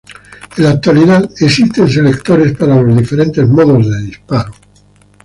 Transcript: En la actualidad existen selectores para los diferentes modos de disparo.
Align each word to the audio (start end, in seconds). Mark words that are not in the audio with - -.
En 0.57 0.63
la 0.63 0.71
actualidad 0.71 1.29
existen 1.39 1.87
selectores 1.87 2.57
para 2.57 2.81
los 2.81 2.97
diferentes 2.97 3.47
modos 3.47 3.87
de 3.87 4.01
disparo. 4.01 4.51